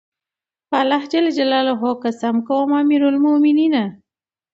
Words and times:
په 0.69 0.75
الله 0.81 1.91
قسم 2.03 2.35
کوم 2.47 2.69
امير 2.81 3.01
المؤمنینه! 3.11 3.83